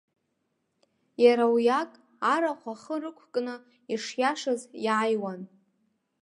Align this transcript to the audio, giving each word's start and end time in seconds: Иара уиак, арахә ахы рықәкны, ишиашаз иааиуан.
Иара 1.23 1.45
уиак, 1.53 1.91
арахә 2.33 2.67
ахы 2.73 2.95
рықәкны, 3.01 3.55
ишиашаз 3.93 4.61
иааиуан. 4.85 5.41